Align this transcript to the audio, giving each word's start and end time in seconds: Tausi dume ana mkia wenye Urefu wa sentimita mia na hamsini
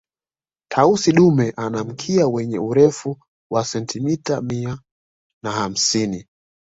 Tausi 0.71 1.11
dume 1.13 1.53
ana 1.57 1.83
mkia 1.83 2.27
wenye 2.27 2.59
Urefu 2.59 3.17
wa 3.51 3.65
sentimita 3.65 4.41
mia 4.41 4.79
na 5.43 5.51
hamsini 5.51 6.27